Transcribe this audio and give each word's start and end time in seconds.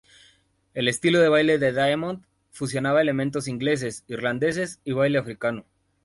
El 0.73 0.87
estilo 0.87 1.19
de 1.19 1.29
baile 1.29 1.59
de 1.59 1.73
Diamond 1.73 2.25
fusionaba 2.49 3.01
elementos 3.01 3.47
ingleses, 3.47 4.03
irlandeses, 4.07 4.79
y 4.83 4.93
baile 4.93 5.19
africano. 5.19 5.67